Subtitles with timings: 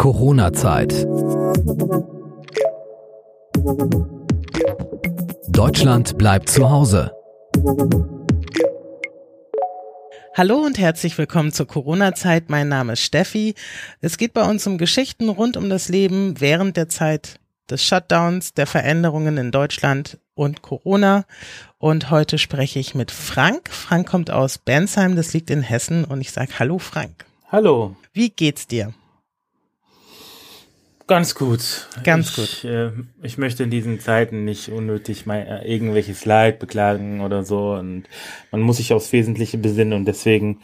[0.00, 1.06] Corona-Zeit.
[5.48, 7.12] Deutschland bleibt zu Hause.
[10.34, 12.48] Hallo und herzlich willkommen zur Corona-Zeit.
[12.48, 13.54] Mein Name ist Steffi.
[14.00, 17.38] Es geht bei uns um Geschichten rund um das Leben während der Zeit
[17.68, 21.26] des Shutdowns, der Veränderungen in Deutschland und Corona.
[21.76, 23.68] Und heute spreche ich mit Frank.
[23.68, 26.06] Frank kommt aus Bensheim, das liegt in Hessen.
[26.06, 27.26] Und ich sage Hallo Frank.
[27.52, 27.96] Hallo.
[28.14, 28.94] Wie geht's dir?
[31.10, 31.88] Ganz gut.
[32.04, 32.70] Ganz ich, gut.
[32.70, 37.72] Äh, ich möchte in diesen Zeiten nicht unnötig mein, äh, irgendwelches Leid beklagen oder so.
[37.72, 38.04] Und
[38.52, 40.60] man muss sich aufs Wesentliche besinnen und deswegen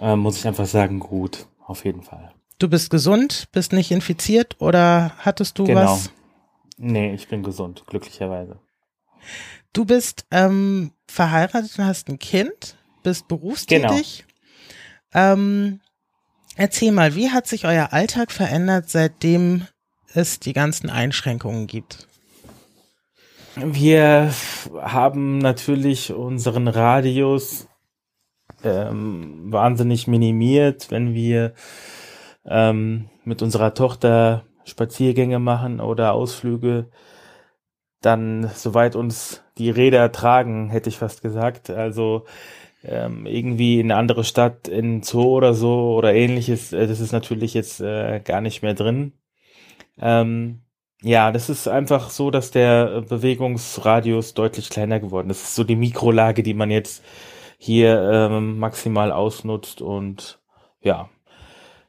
[0.00, 2.32] äh, muss ich einfach sagen, gut, auf jeden Fall.
[2.58, 5.82] Du bist gesund, bist nicht infiziert oder hattest du genau.
[5.82, 6.10] was?
[6.78, 8.58] Nee, ich bin gesund, glücklicherweise.
[9.72, 14.24] Du bist ähm, verheiratet und hast ein Kind, bist berufstätig.
[15.12, 15.32] Genau.
[15.32, 15.80] Ähm,
[16.56, 19.68] erzähl mal, wie hat sich euer Alltag verändert, seitdem
[20.16, 22.06] es die ganzen Einschränkungen gibt?
[23.56, 24.30] Wir
[24.82, 27.68] haben natürlich unseren Radius
[28.62, 31.54] ähm, wahnsinnig minimiert, wenn wir
[32.44, 36.90] ähm, mit unserer Tochter Spaziergänge machen oder Ausflüge,
[38.02, 41.70] dann soweit uns die Räder tragen, hätte ich fast gesagt.
[41.70, 42.24] Also
[42.84, 47.12] ähm, irgendwie in eine andere Stadt, in Zoo oder so oder ähnliches, äh, das ist
[47.12, 49.12] natürlich jetzt äh, gar nicht mehr drin.
[49.98, 50.62] Ähm,
[51.02, 55.42] ja, das ist einfach so, dass der Bewegungsradius deutlich kleiner geworden ist.
[55.42, 57.04] Das ist so die Mikrolage, die man jetzt
[57.58, 60.40] hier ähm, maximal ausnutzt und
[60.80, 61.08] ja.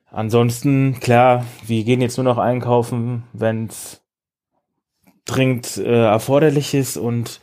[0.10, 4.02] Ansonsten, klar, wir gehen jetzt nur noch einkaufen, wenn es
[5.26, 7.42] dringend äh, erforderlich ist und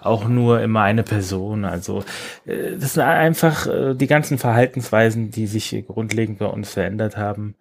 [0.00, 1.64] auch nur immer eine Person.
[1.64, 2.04] Also
[2.46, 7.56] äh, das sind einfach äh, die ganzen Verhaltensweisen, die sich grundlegend bei uns verändert haben.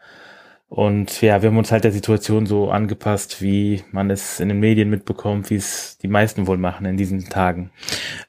[0.70, 4.60] Und ja, wir haben uns halt der Situation so angepasst, wie man es in den
[4.60, 7.72] Medien mitbekommt, wie es die meisten wohl machen in diesen Tagen.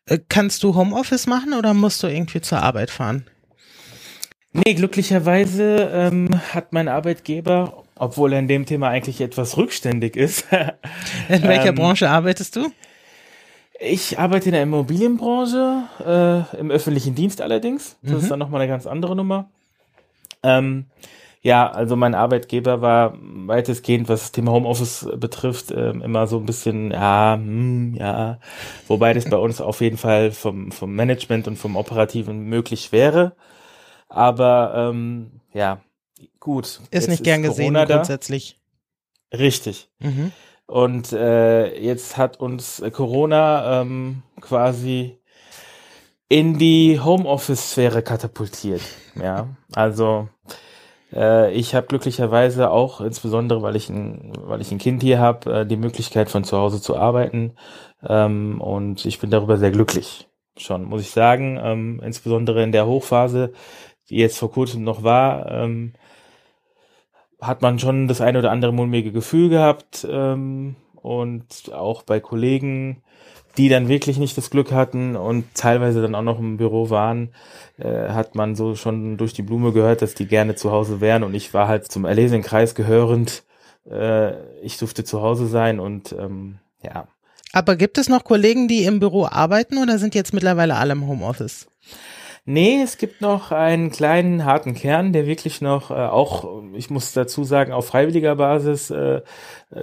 [0.06, 3.26] Äh, kannst du Homeoffice machen oder musst du irgendwie zur Arbeit fahren?
[4.52, 10.46] Nee, glücklicherweise ähm, hat mein Arbeitgeber, obwohl er in dem Thema eigentlich etwas rückständig ist.
[11.28, 12.70] in welcher ähm, Branche arbeitest du?
[13.80, 17.96] Ich arbeite in der Immobilienbranche, äh, im öffentlichen Dienst allerdings.
[18.02, 18.18] Das mhm.
[18.18, 19.50] ist dann nochmal eine ganz andere Nummer.
[20.42, 20.86] Ähm,
[21.40, 26.46] ja, also mein Arbeitgeber war weitestgehend, was das Thema Homeoffice betrifft, äh, immer so ein
[26.46, 28.40] bisschen, ja, hm, ja,
[28.88, 33.36] wobei das bei uns auf jeden Fall vom, vom Management und vom Operativen möglich wäre.
[34.08, 35.80] Aber ähm, ja,
[36.40, 36.80] gut.
[36.90, 38.58] Ist nicht gern gesehen grundsätzlich.
[39.30, 39.38] Da.
[39.38, 39.88] Richtig.
[40.00, 40.32] Mhm.
[40.66, 45.18] Und äh, jetzt hat uns Corona ähm, quasi
[46.28, 48.82] in die Homeoffice-Sphäre katapultiert.
[49.14, 50.28] Ja, also
[51.12, 55.60] äh, ich habe glücklicherweise auch, insbesondere weil ich ein, weil ich ein Kind hier habe,
[55.60, 57.54] äh, die Möglichkeit von zu Hause zu arbeiten.
[58.06, 60.28] Ähm, und ich bin darüber sehr glücklich.
[60.56, 61.58] Schon, muss ich sagen.
[61.62, 63.52] Ähm, insbesondere in der Hochphase,
[64.10, 65.94] die jetzt vor kurzem noch war, ähm,
[67.40, 73.04] hat man schon das eine oder andere mulmige Gefühl gehabt und auch bei Kollegen,
[73.58, 77.30] die dann wirklich nicht das Glück hatten und teilweise dann auch noch im Büro waren,
[77.76, 81.24] äh, hat man so schon durch die Blume gehört, dass die gerne zu Hause wären
[81.24, 83.42] und ich war halt zum erlesenen Kreis gehörend.
[83.90, 87.08] Äh, ich durfte zu Hause sein und ähm, ja.
[87.52, 91.06] Aber gibt es noch Kollegen, die im Büro arbeiten oder sind jetzt mittlerweile alle im
[91.06, 91.66] Homeoffice?
[92.44, 97.12] Nee, es gibt noch einen kleinen harten Kern, der wirklich noch äh, auch, ich muss
[97.12, 99.22] dazu sagen, auf freiwilliger Basis äh,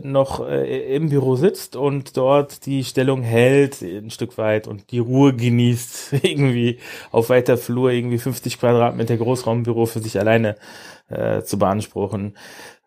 [0.02, 5.00] noch äh, im Büro sitzt und dort die Stellung hält ein Stück weit und die
[5.00, 6.80] Ruhe genießt, irgendwie
[7.12, 10.56] auf weiter Flur irgendwie 50 Quadratmeter Großraumbüro für sich alleine
[11.10, 12.36] äh, zu beanspruchen.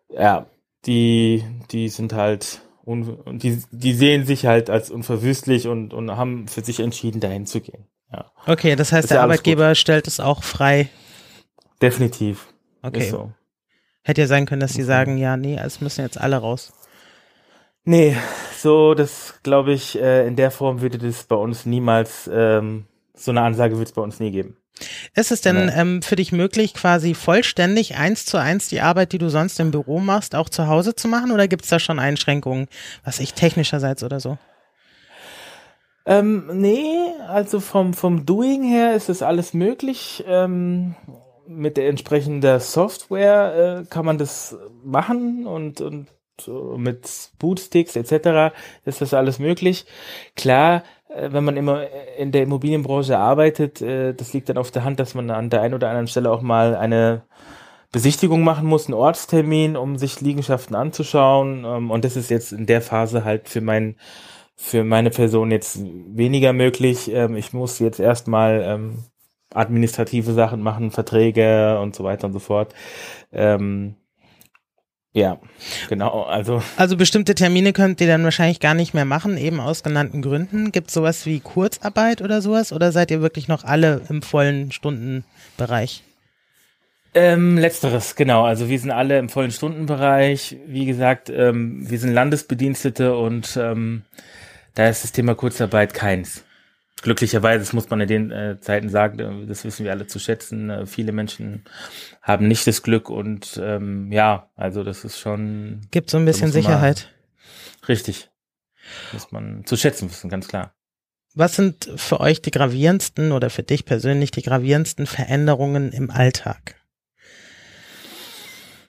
[0.09, 0.47] Ja,
[0.85, 6.47] die, die sind halt und die, die sehen sich halt als unverwüstlich und, und haben
[6.47, 7.85] für sich entschieden, dahin zu gehen.
[8.11, 8.31] Ja.
[8.45, 10.89] Okay, das heißt, ist der ja Arbeitgeber stellt es auch frei.
[11.81, 12.47] Definitiv.
[12.81, 13.09] Okay.
[13.09, 13.31] So.
[14.03, 16.73] Hätte ja sein können, dass sie sagen, ja, nee, es müssen jetzt alle raus.
[17.83, 18.17] Nee,
[18.57, 22.85] so, das glaube ich, äh, in der Form würde das bei uns niemals, ähm,
[23.15, 24.57] so eine Ansage wird es bei uns nie geben.
[25.15, 29.17] Ist es denn ähm, für dich möglich, quasi vollständig eins zu eins die Arbeit, die
[29.17, 31.31] du sonst im Büro machst, auch zu Hause zu machen?
[31.31, 32.67] Oder gibt es da schon Einschränkungen,
[33.03, 34.37] was ich technischerseits oder so?
[36.09, 40.23] Ähm, nee, also vom, vom Doing her ist das alles möglich.
[40.27, 40.95] Ähm,
[41.47, 46.07] mit der entsprechenden Software äh, kann man das machen und, und
[46.77, 48.55] mit Bootsticks etc.
[48.85, 49.85] ist das alles möglich.
[50.35, 51.83] Klar, äh, wenn man immer
[52.17, 55.61] in der Immobilienbranche arbeitet, äh, das liegt dann auf der Hand, dass man an der
[55.61, 57.21] einen oder anderen Stelle auch mal eine
[57.91, 61.65] Besichtigung machen muss, einen Ortstermin, um sich Liegenschaften anzuschauen.
[61.65, 63.95] Ähm, und das ist jetzt in der Phase halt für mein,
[64.61, 67.09] für meine Person jetzt weniger möglich.
[67.11, 69.05] Ähm, ich muss jetzt erstmal ähm,
[69.53, 72.75] administrative Sachen machen, Verträge und so weiter und so fort.
[73.31, 73.95] Ähm,
[75.13, 75.39] ja,
[75.87, 76.23] genau.
[76.23, 80.21] Also also bestimmte Termine könnt ihr dann wahrscheinlich gar nicht mehr machen, eben aus genannten
[80.21, 80.73] Gründen.
[80.73, 82.73] Gibt es sowas wie Kurzarbeit oder sowas?
[82.73, 86.03] Oder seid ihr wirklich noch alle im vollen Stundenbereich?
[87.15, 88.43] Ähm, letzteres, genau.
[88.43, 90.57] Also wir sind alle im vollen Stundenbereich.
[90.67, 94.03] Wie gesagt, ähm, wir sind Landesbedienstete und ähm,
[94.79, 96.45] da ist das Thema Kurzarbeit keins.
[97.01, 100.19] Glücklicherweise, das muss man in den äh, Zeiten sagen, äh, das wissen wir alle zu
[100.19, 100.69] schätzen.
[100.69, 101.65] Äh, viele Menschen
[102.21, 105.81] haben nicht das Glück und ähm, ja, also das ist schon.
[105.91, 107.13] Gibt so ein bisschen Sicherheit.
[107.89, 108.29] richtig.
[109.11, 110.73] Muss man zu schätzen wissen, ganz klar.
[111.35, 116.75] Was sind für euch die gravierendsten oder für dich persönlich die gravierendsten Veränderungen im Alltag?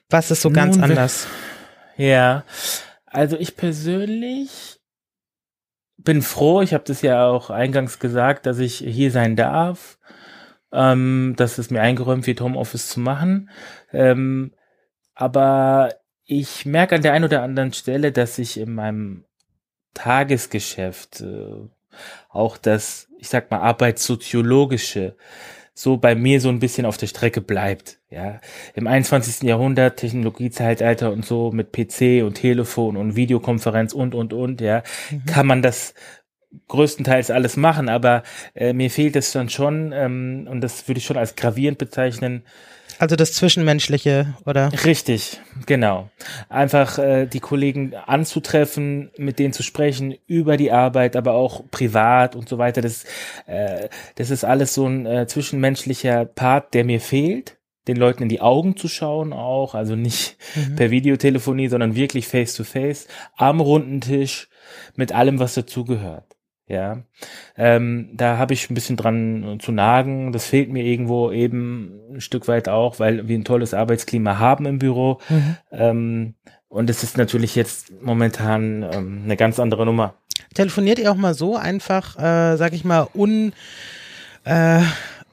[0.09, 1.27] Was ist so ganz Nun, anders?
[1.97, 2.45] Ja,
[3.05, 4.80] also ich persönlich
[6.03, 9.97] bin froh, ich habe das ja auch eingangs gesagt, dass ich hier sein darf,
[10.71, 13.49] ähm, dass es mir eingeräumt wird, Homeoffice zu machen.
[13.91, 14.53] Ähm,
[15.13, 15.93] aber
[16.25, 19.25] ich merke an der einen oder anderen Stelle, dass ich in meinem
[19.93, 21.67] Tagesgeschäft äh,
[22.29, 25.17] auch das, ich sag mal, arbeitssoziologische
[25.73, 27.99] so bei mir so ein bisschen auf der Strecke bleibt.
[28.09, 28.41] Ja,
[28.75, 29.43] im 21.
[29.43, 35.25] Jahrhundert Technologiezeitalter und so mit PC und Telefon und Videokonferenz und und und, ja, mhm.
[35.25, 35.93] kann man das
[36.67, 38.23] größtenteils alles machen, aber
[38.53, 42.43] äh, mir fehlt es dann schon ähm, und das würde ich schon als gravierend bezeichnen,
[43.01, 44.71] also das Zwischenmenschliche, oder?
[44.85, 46.09] Richtig, genau.
[46.49, 52.35] Einfach äh, die Kollegen anzutreffen, mit denen zu sprechen über die Arbeit, aber auch privat
[52.35, 52.81] und so weiter.
[52.81, 53.05] Das,
[53.47, 57.57] äh, das ist alles so ein äh, zwischenmenschlicher Part, der mir fehlt
[57.87, 60.75] den Leuten in die Augen zu schauen auch, also nicht mhm.
[60.75, 64.49] per Videotelefonie, sondern wirklich face to face, am runden Tisch
[64.95, 66.30] mit allem, was dazugehört.
[66.71, 67.03] Ja,
[67.57, 70.31] ähm, da habe ich ein bisschen dran zu nagen.
[70.31, 74.65] Das fehlt mir irgendwo eben ein Stück weit auch, weil wir ein tolles Arbeitsklima haben
[74.65, 75.19] im Büro.
[75.27, 75.57] Mhm.
[75.73, 76.35] Ähm,
[76.69, 80.13] und es ist natürlich jetzt momentan ähm, eine ganz andere Nummer.
[80.53, 83.51] Telefoniert ihr auch mal so einfach, äh, sag ich mal, un,
[84.45, 84.79] äh,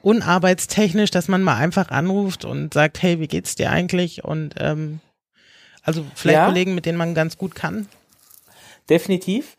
[0.02, 4.25] unarbeitstechnisch, dass man mal einfach anruft und sagt, hey, wie geht's dir eigentlich?
[4.25, 4.99] Und ähm,
[5.84, 6.46] also vielleicht ja.
[6.46, 7.87] Kollegen, mit denen man ganz gut kann.
[8.91, 9.56] Definitiv.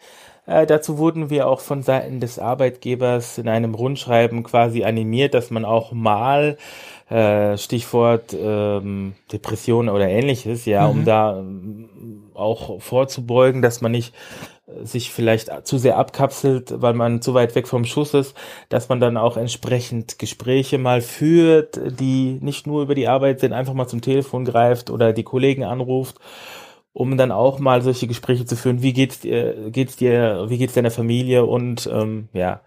[0.50, 5.52] Äh, dazu wurden wir auch von Seiten des Arbeitgebers in einem Rundschreiben quasi animiert, dass
[5.52, 6.58] man auch mal
[7.12, 10.92] äh, Stichwort ähm, Depression oder ähnliches, ja, mhm.
[10.92, 11.90] um da ähm,
[12.34, 14.16] auch vorzubeugen, dass man nicht
[14.66, 18.36] äh, sich vielleicht zu sehr abkapselt, weil man zu weit weg vom Schuss ist,
[18.70, 23.54] dass man dann auch entsprechend Gespräche mal führt, die nicht nur über die Arbeit sind,
[23.54, 26.16] einfach mal zum Telefon greift oder die Kollegen anruft
[26.94, 28.82] um dann auch mal solche Gespräche zu führen.
[28.82, 32.62] Wie geht's dir, geht's dir, wie geht's deiner Familie und ähm, ja,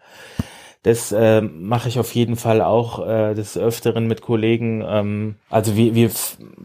[0.83, 4.85] das äh, mache ich auf jeden Fall auch äh, des Öfteren mit Kollegen.
[4.85, 6.11] Ähm, also wir, wir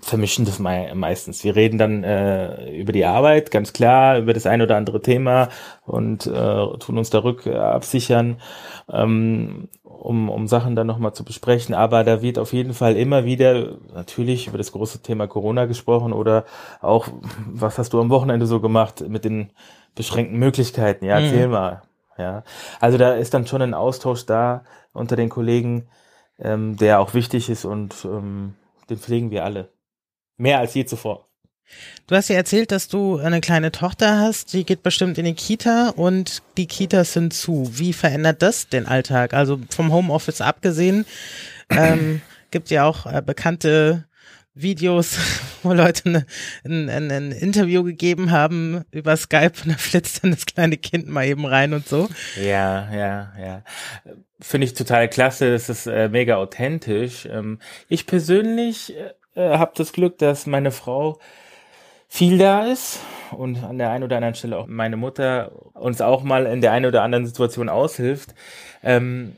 [0.01, 1.43] vermischen das me meistens.
[1.43, 5.49] Wir reden dann äh, über die Arbeit, ganz klar, über das ein oder andere Thema
[5.85, 8.41] und äh, tun uns da rück absichern.
[8.91, 9.69] Ähm,
[9.99, 11.75] um, um Sachen dann nochmal zu besprechen.
[11.75, 16.13] Aber da wird auf jeden Fall immer wieder natürlich über das große Thema Corona gesprochen
[16.13, 16.45] oder
[16.81, 17.07] auch,
[17.47, 19.51] was hast du am Wochenende so gemacht mit den
[19.95, 21.05] beschränkten Möglichkeiten?
[21.05, 21.53] Ja, erzähl mhm.
[21.53, 21.81] mal.
[22.17, 22.43] Ja,
[22.79, 25.87] also da ist dann schon ein Austausch da unter den Kollegen,
[26.39, 28.55] ähm, der auch wichtig ist und ähm,
[28.89, 29.69] den pflegen wir alle.
[30.37, 31.26] Mehr als je zuvor.
[32.07, 35.33] Du hast ja erzählt, dass du eine kleine Tochter hast, die geht bestimmt in die
[35.33, 37.69] Kita und die Kitas sind zu.
[37.73, 39.33] Wie verändert das den Alltag?
[39.33, 41.05] Also vom Homeoffice abgesehen,
[41.69, 42.21] ähm,
[42.51, 44.05] gibt ja auch äh, bekannte
[44.53, 45.17] Videos,
[45.63, 46.25] wo Leute ne,
[46.63, 51.07] ein, ein, ein, Interview gegeben haben über Skype und da flitzt dann das kleine Kind
[51.07, 52.09] mal eben rein und so.
[52.37, 53.63] Ja, ja, ja.
[54.39, 57.25] Finde ich total klasse, das ist äh, mega authentisch.
[57.25, 57.59] Ähm,
[57.89, 61.19] ich persönlich äh, äh habe das Glück, dass meine Frau
[62.07, 62.99] viel da ist
[63.31, 66.71] und an der einen oder anderen Stelle auch meine Mutter uns auch mal in der
[66.71, 68.33] einen oder anderen Situation aushilft.
[68.83, 69.35] Ähm,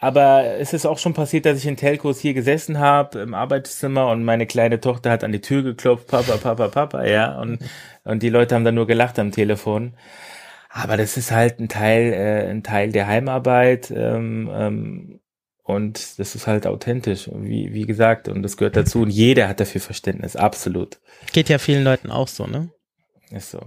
[0.00, 4.08] aber es ist auch schon passiert, dass ich in Telcos hier gesessen habe im Arbeitszimmer
[4.10, 7.58] und meine kleine Tochter hat an die Tür geklopft, Papa, Papa, Papa, ja, und,
[8.04, 9.94] und die Leute haben dann nur gelacht am Telefon.
[10.70, 13.90] Aber das ist halt ein Teil, äh, ein Teil der Heimarbeit.
[13.90, 15.20] Ähm, ähm,
[15.68, 19.02] und das ist halt authentisch, wie, wie gesagt, und das gehört dazu.
[19.02, 20.98] Und jeder hat dafür Verständnis, absolut.
[21.32, 22.70] Geht ja vielen Leuten auch so, ne?
[23.30, 23.60] Ist so,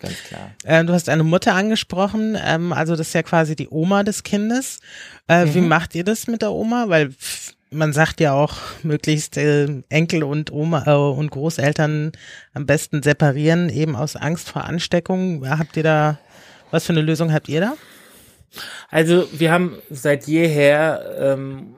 [0.00, 0.50] ganz klar.
[0.64, 4.24] Äh, du hast eine Mutter angesprochen, ähm, also das ist ja quasi die Oma des
[4.24, 4.80] Kindes.
[5.28, 5.54] Äh, mhm.
[5.54, 6.88] Wie macht ihr das mit der Oma?
[6.88, 7.14] Weil
[7.70, 12.10] man sagt ja auch, möglichst äh, Enkel und Oma äh, und Großeltern
[12.52, 15.48] am besten separieren, eben aus Angst vor Ansteckung.
[15.48, 16.18] Habt ihr da,
[16.72, 17.74] was für eine Lösung habt ihr da?
[18.90, 21.74] Also wir haben seit jeher ähm,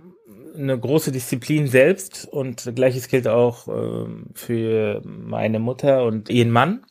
[0.57, 6.85] eine große Disziplin selbst und gleiches gilt auch ähm, für meine Mutter und ihren Mann.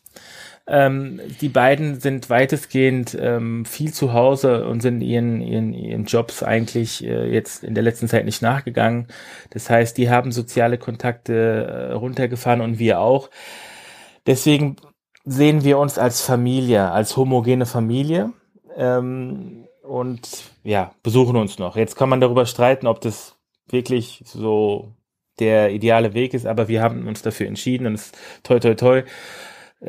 [0.67, 6.41] Ähm, die beiden sind weitestgehend ähm, viel zu Hause und sind ihren, ihren, ihren Jobs
[6.41, 9.07] eigentlich äh, jetzt in der letzten Zeit nicht nachgegangen.
[9.51, 13.29] Das heißt, die haben soziale Kontakte äh, runtergefahren und wir auch.
[14.25, 14.77] Deswegen
[15.23, 18.33] sehen wir uns als Familie, als homogene Familie
[18.75, 21.75] ähm, und ja, besuchen uns noch.
[21.75, 23.35] Jetzt kann man darüber streiten, ob das
[23.67, 24.93] wirklich so
[25.39, 28.11] der ideale Weg ist, aber wir haben uns dafür entschieden und es
[28.43, 29.03] toi toi toi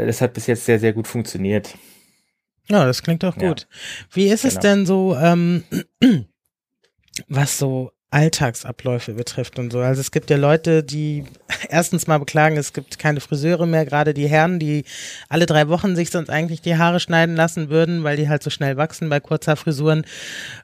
[0.05, 1.77] das hat bis jetzt sehr, sehr gut funktioniert.
[2.69, 3.61] Ja, das klingt doch gut.
[3.61, 3.67] Ja.
[4.13, 4.55] Wie ist genau.
[4.55, 5.65] es denn so, ähm,
[7.29, 9.81] was so Alltagsabläufe betrifft und so.
[9.81, 11.25] Also es gibt ja Leute, die
[11.69, 14.85] erstens mal beklagen, es gibt keine Friseure mehr, gerade die Herren, die
[15.29, 18.49] alle drei Wochen sich sonst eigentlich die Haare schneiden lassen würden, weil die halt so
[18.49, 20.07] schnell wachsen bei kurzer Frisuren.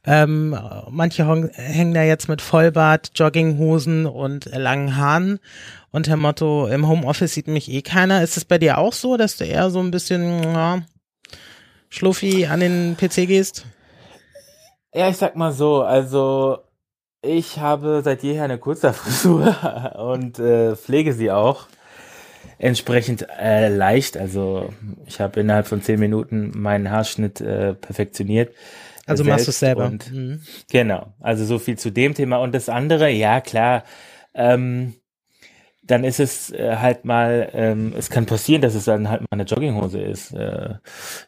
[0.07, 5.39] Ähm, manche hängen da jetzt mit Vollbart, Jogginghosen und langen Haaren
[5.91, 8.23] unter Motto, im Homeoffice sieht mich eh keiner.
[8.23, 10.81] Ist es bei dir auch so, dass du eher so ein bisschen ja,
[11.91, 13.67] schluffi an den PC gehst?
[14.95, 16.61] Ja, ich sag mal so, also
[17.23, 19.57] ich habe seit jeher eine kurze Frisur
[20.13, 21.69] und äh, pflege sie auch
[22.59, 24.17] entsprechend äh, leicht.
[24.17, 24.73] Also
[25.07, 28.55] ich habe innerhalb von zehn Minuten meinen Haarschnitt äh, perfektioniert.
[29.07, 29.87] Also machst du es selber.
[29.87, 30.43] Und, mhm.
[30.71, 31.13] Genau.
[31.21, 32.39] Also so viel zu dem Thema.
[32.39, 33.85] Und das andere, ja klar.
[34.35, 34.95] Ähm,
[35.83, 39.29] dann ist es äh, halt mal, ähm, es kann passieren, dass es dann halt mal
[39.33, 40.75] eine Jogginghose ist, äh,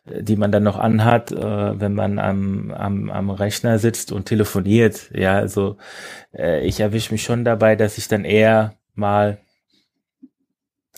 [0.07, 5.11] die man dann noch anhat, äh, wenn man am, am, am Rechner sitzt und telefoniert.
[5.13, 5.77] Ja, also
[6.33, 9.39] äh, ich erwische mich schon dabei, dass ich dann eher mal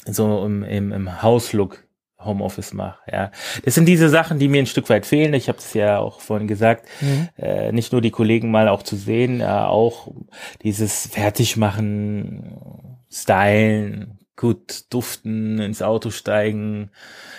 [0.05, 1.83] so im, im, im Hauslook
[2.19, 2.99] Homeoffice mache.
[3.11, 3.31] Ja,
[3.65, 5.33] das sind diese Sachen, die mir ein Stück weit fehlen.
[5.33, 7.29] Ich habe es ja auch vorhin gesagt, mhm.
[7.39, 10.09] äh, nicht nur die Kollegen mal auch zu sehen, äh, auch
[10.63, 16.91] dieses Fertigmachen stylen, gut duften, ins Auto steigen,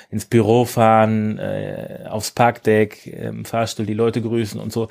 [0.10, 4.88] ins Büro fahren, äh, aufs Parkdeck, im Fahrstuhl die Leute grüßen und so.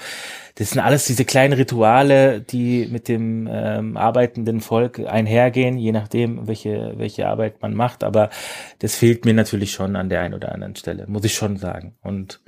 [0.55, 6.47] Das sind alles diese kleinen Rituale, die mit dem ähm, arbeitenden Volk einhergehen, je nachdem,
[6.47, 8.05] welche, welche Arbeit man macht.
[8.05, 8.31] Aber
[8.79, 11.97] das fehlt mir natürlich schon an der einen oder anderen Stelle, muss ich schon sagen.
[12.03, 12.41] Und,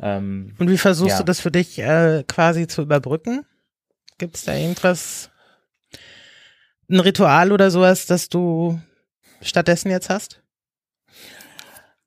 [0.00, 1.18] ähm, und wie versuchst ja.
[1.18, 3.44] du das für dich äh, quasi zu überbrücken?
[4.16, 5.30] Gibt es da irgendwas,
[6.90, 8.80] ein Ritual oder sowas, das du
[9.40, 10.42] stattdessen jetzt hast?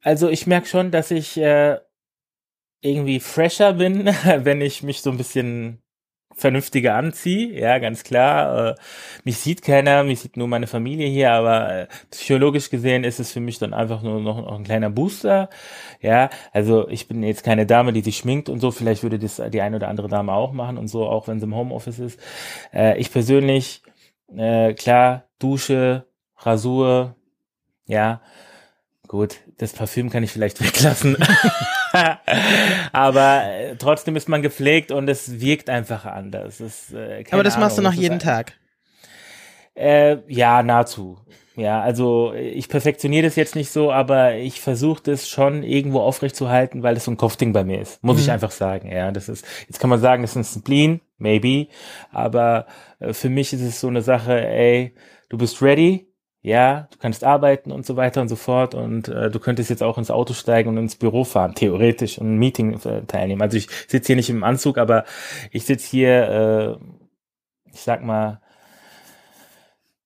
[0.01, 1.77] Also ich merke schon, dass ich äh,
[2.81, 4.05] irgendwie fresher bin,
[4.37, 5.81] wenn ich mich so ein bisschen
[6.33, 8.71] vernünftiger anziehe, ja, ganz klar.
[8.71, 8.75] Äh,
[9.23, 13.31] mich sieht keiner, mich sieht nur meine Familie hier, aber äh, psychologisch gesehen ist es
[13.31, 15.49] für mich dann einfach nur noch, noch ein kleiner Booster,
[16.01, 16.29] ja.
[16.51, 19.61] Also ich bin jetzt keine Dame, die sich schminkt und so, vielleicht würde das die
[19.61, 22.19] eine oder andere Dame auch machen und so, auch wenn sie im Homeoffice ist.
[22.73, 23.83] Äh, ich persönlich
[24.35, 26.05] äh, klar, Dusche,
[26.37, 27.15] Rasur,
[27.85, 28.21] ja,
[29.07, 31.17] gut, das Parfüm kann ich vielleicht weglassen.
[32.93, 36.61] Aber äh, trotzdem ist man gepflegt und es wirkt einfach anders.
[36.61, 38.53] Ist, äh, Aber das Ahnung, machst du noch jeden Tag?
[39.75, 41.19] Äh, ja, nahezu.
[41.55, 46.81] Ja, also ich perfektioniere das jetzt nicht so, aber ich versuche das schon irgendwo aufrechtzuerhalten,
[46.81, 48.01] weil das so ein Kopfding bei mir ist.
[48.03, 48.23] Muss mhm.
[48.23, 48.89] ich einfach sagen.
[48.89, 51.67] Ja, das ist, jetzt kann man sagen, das ist ein Spleen, maybe,
[52.11, 52.67] aber
[52.99, 54.95] äh, für mich ist es so eine Sache, ey,
[55.27, 56.07] du bist ready,
[56.41, 59.83] ja, du kannst arbeiten und so weiter und so fort und äh, du könntest jetzt
[59.83, 63.41] auch ins Auto steigen und ins Büro fahren, theoretisch, und ein Meeting äh, teilnehmen.
[63.41, 65.03] Also ich sitze hier nicht im Anzug, aber
[65.51, 68.40] ich sitze hier, äh, ich sag mal,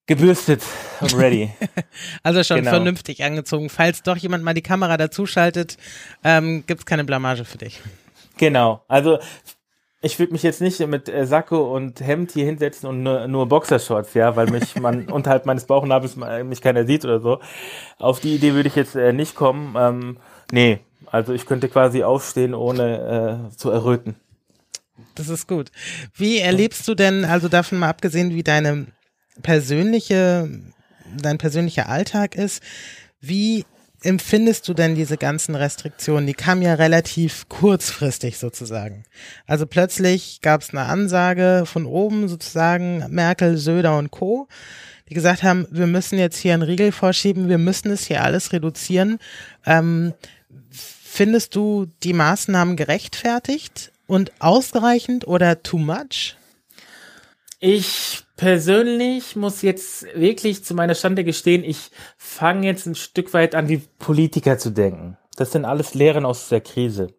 [0.08, 0.62] gebürstet
[1.02, 1.52] und ready.
[2.24, 2.72] also schon genau.
[2.72, 3.70] vernünftig angezogen.
[3.70, 5.78] Falls doch jemand mal die Kamera dazuschaltet,
[6.24, 7.82] ähm, gibt keine Blamage für dich.
[8.38, 8.84] Genau.
[8.88, 9.20] Also
[10.02, 13.48] ich würde mich jetzt nicht mit äh, Sakko und Hemd hier hinsetzen und nur, nur
[13.48, 17.40] Boxershorts, ja, weil mich man unterhalb meines Bauchnabels mich keiner sieht oder so.
[17.98, 19.76] Auf die Idee würde ich jetzt äh, nicht kommen.
[19.78, 20.18] Ähm,
[20.52, 24.16] nee, also ich könnte quasi aufstehen, ohne äh, zu erröten.
[25.16, 25.72] Das ist gut.
[26.14, 28.88] Wie erlebst du denn, also davon mal abgesehen, wie deine
[29.42, 30.50] persönliche,
[31.18, 32.62] dein persönlicher Alltag ist,
[33.20, 33.66] wie
[34.02, 36.28] empfindest du denn diese ganzen Restriktionen?
[36.28, 39.06] Die kamen ja relativ kurzfristig sozusagen.
[39.48, 44.48] Also plötzlich gab es eine Ansage von oben sozusagen Merkel, Söder und Co.,
[45.10, 48.54] die gesagt haben, wir müssen jetzt hier einen Riegel vorschieben, wir müssen es hier alles
[48.54, 49.20] reduzieren.
[49.66, 50.14] Ähm,
[50.72, 56.38] findest du die Maßnahmen gerechtfertigt und ausreichend oder too much?
[57.60, 63.56] Ich persönlich muss jetzt wirklich zu meiner Schande gestehen, ich fange jetzt ein Stück weit
[63.56, 65.18] an, wie Politiker zu denken.
[65.36, 67.14] Das sind alles Lehren aus der Krise.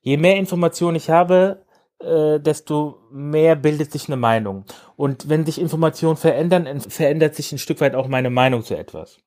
[0.00, 1.64] Je mehr Informationen ich habe,
[2.00, 4.64] äh, desto mehr bildet sich eine Meinung.
[4.96, 9.18] Und wenn sich Informationen verändern, verändert sich ein Stück weit auch meine Meinung zu etwas.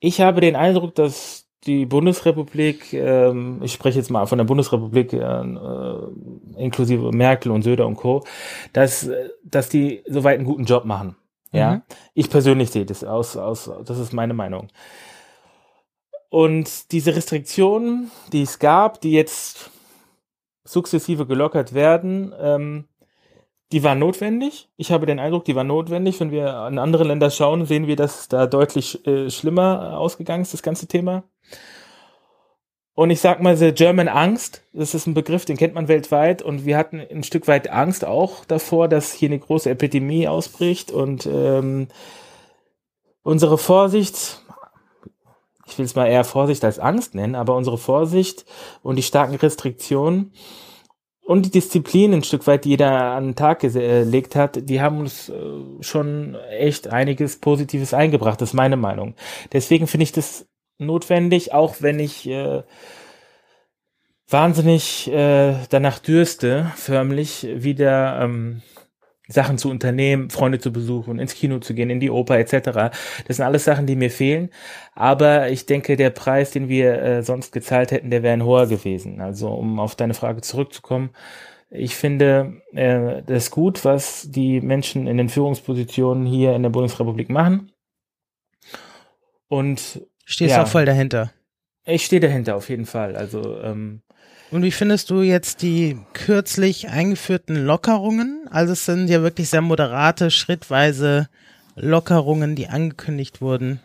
[0.00, 5.12] Ich habe den Eindruck, dass die Bundesrepublik, ähm, ich spreche jetzt mal von der Bundesrepublik,
[5.12, 5.98] äh, äh,
[6.56, 8.24] inklusive Merkel und Söder und Co.,
[8.72, 9.08] dass,
[9.44, 11.16] dass die soweit einen guten Job machen.
[11.52, 11.82] Ja, mhm.
[12.14, 14.68] ich persönlich sehe das aus, aus, das ist meine Meinung.
[16.28, 19.70] Und diese Restriktionen, die es gab, die jetzt
[20.64, 22.84] sukzessive gelockert werden, ähm,
[23.72, 24.68] die waren notwendig.
[24.76, 26.18] Ich habe den Eindruck, die waren notwendig.
[26.20, 30.54] Wenn wir an andere Länder schauen, sehen wir, dass da deutlich äh, schlimmer ausgegangen ist,
[30.54, 31.24] das ganze Thema.
[32.94, 36.42] Und ich sag mal, the German Angst, das ist ein Begriff, den kennt man weltweit.
[36.42, 40.90] Und wir hatten ein Stück weit Angst auch davor, dass hier eine große Epidemie ausbricht.
[40.90, 41.88] Und ähm,
[43.22, 44.42] unsere Vorsicht,
[45.66, 48.44] ich will es mal eher Vorsicht als Angst nennen, aber unsere Vorsicht
[48.82, 50.32] und die starken Restriktionen
[51.24, 54.98] und die Disziplin ein Stück weit, die jeder an den Tag gelegt hat, die haben
[54.98, 55.32] uns äh,
[55.80, 59.14] schon echt einiges Positives eingebracht, das ist meine Meinung.
[59.52, 60.49] Deswegen finde ich das
[60.80, 62.62] notwendig, auch wenn ich äh,
[64.28, 68.62] wahnsinnig äh, danach dürste, förmlich wieder ähm,
[69.28, 72.92] Sachen zu unternehmen, Freunde zu besuchen, ins Kino zu gehen, in die Oper etc.
[73.26, 74.50] Das sind alles Sachen, die mir fehlen.
[74.94, 78.66] Aber ich denke, der Preis, den wir äh, sonst gezahlt hätten, der wäre ein hoher
[78.66, 79.20] gewesen.
[79.20, 81.10] Also um auf deine Frage zurückzukommen,
[81.70, 87.30] ich finde äh, das gut, was die Menschen in den Führungspositionen hier in der Bundesrepublik
[87.30, 87.70] machen.
[89.46, 91.32] Und stehst ja, auch voll dahinter.
[91.84, 93.16] Ich stehe dahinter auf jeden Fall.
[93.16, 94.02] Also ähm,
[94.50, 98.48] und wie findest du jetzt die kürzlich eingeführten Lockerungen?
[98.50, 101.28] Also es sind ja wirklich sehr moderate, schrittweise
[101.76, 103.80] Lockerungen, die angekündigt wurden.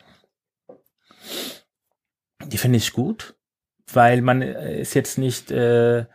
[2.48, 3.36] Die finde ich gut,
[3.92, 6.05] weil man äh, ist jetzt nicht äh,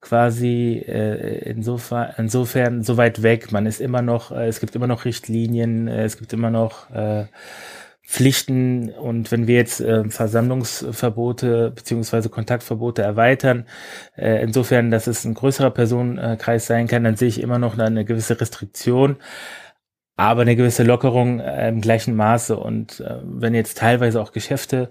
[0.00, 3.52] quasi äh, insofern, insofern so weit weg.
[3.52, 6.90] Man ist immer noch, äh, es gibt immer noch Richtlinien, äh, es gibt immer noch
[6.90, 7.26] äh,
[8.06, 13.66] Pflichten und wenn wir jetzt äh, Versammlungsverbote beziehungsweise Kontaktverbote erweitern,
[14.16, 18.04] äh, insofern, dass es ein größerer Personenkreis sein kann, dann sehe ich immer noch eine
[18.04, 19.16] gewisse Restriktion,
[20.16, 22.56] aber eine gewisse Lockerung äh, im gleichen Maße.
[22.56, 24.90] Und äh, wenn jetzt teilweise auch Geschäfte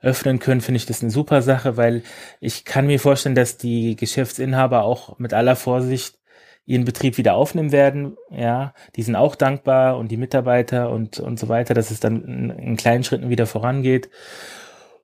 [0.00, 2.02] öffnen können, finde ich das eine super Sache, weil
[2.40, 6.18] ich kann mir vorstellen, dass die Geschäftsinhaber auch mit aller Vorsicht
[6.66, 8.16] ihren Betrieb wieder aufnehmen werden.
[8.30, 12.24] Ja, die sind auch dankbar und die Mitarbeiter und, und so weiter, dass es dann
[12.24, 14.08] in, in kleinen Schritten wieder vorangeht.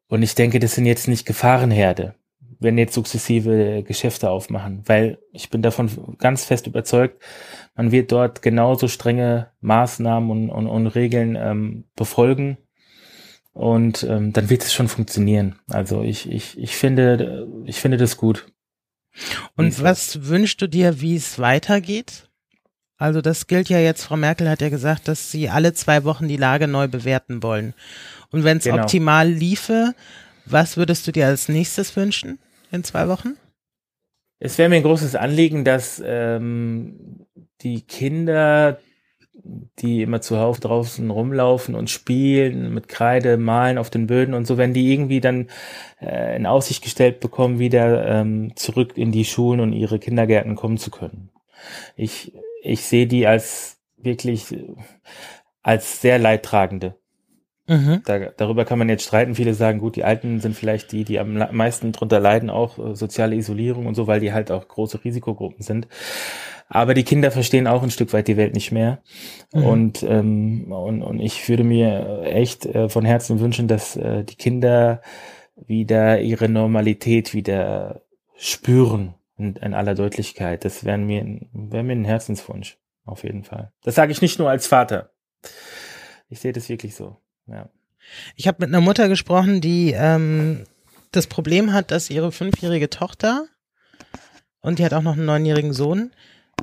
[0.09, 2.15] Und ich denke, das sind jetzt nicht Gefahrenherde,
[2.59, 7.23] wenn jetzt sukzessive Geschäfte aufmachen, weil ich bin davon ganz fest überzeugt,
[7.77, 12.59] man wird dort genauso strenge Maßnahmen und, und, und Regeln ähm, befolgen.
[13.53, 15.59] Und ähm, dann wird es schon funktionieren.
[15.69, 18.47] Also ich, ich, ich finde, ich finde das gut.
[19.57, 22.29] Und was wünschst du dir, wie es weitergeht?
[22.97, 26.29] Also das gilt ja jetzt, Frau Merkel hat ja gesagt, dass sie alle zwei Wochen
[26.29, 27.75] die Lage neu bewerten wollen.
[28.31, 28.83] Und wenn es genau.
[28.83, 29.95] optimal liefe,
[30.45, 32.39] was würdest du dir als nächstes wünschen
[32.71, 33.37] in zwei Wochen?
[34.39, 37.27] Es wäre mir ein großes Anliegen, dass ähm,
[37.63, 38.79] die Kinder
[39.43, 44.59] die immer zuhauf draußen rumlaufen und spielen, mit Kreide malen auf den Böden und so,
[44.59, 45.49] wenn die irgendwie dann
[46.01, 50.79] äh, in Aussicht gestellt bekommen, wieder ähm, zurück in die Schulen und ihre Kindergärten kommen
[50.79, 51.31] zu können.
[51.97, 54.47] Ich, ich sehe die als wirklich
[55.63, 56.95] als sehr leidtragende.
[57.67, 58.03] Mhm.
[58.05, 59.37] Da, darüber kann man jetzt streiten.
[59.37, 62.97] Viele sagen, gut, die Alten sind vielleicht die, die am meisten drunter leiden, auch äh,
[62.97, 65.87] soziale Isolierung und so, weil die halt auch große Risikogruppen sind.
[66.73, 69.03] Aber die Kinder verstehen auch ein Stück weit die Welt nicht mehr.
[69.53, 69.65] Mhm.
[69.65, 74.37] Und, ähm, und, und ich würde mir echt äh, von Herzen wünschen, dass äh, die
[74.37, 75.03] Kinder
[75.57, 78.03] wieder ihre Normalität wieder
[78.37, 80.65] spüren in, in aller Deutlichkeit.
[80.65, 83.73] Das wäre mir, wär mir ein Herzenswunsch, auf jeden Fall.
[83.83, 85.11] Das sage ich nicht nur als Vater.
[86.29, 87.17] Ich sehe das wirklich so.
[87.49, 87.69] Ja.
[88.37, 90.65] Ich habe mit einer Mutter gesprochen, die ähm,
[91.11, 93.47] das Problem hat, dass ihre fünfjährige Tochter
[94.61, 96.13] und die hat auch noch einen neunjährigen Sohn,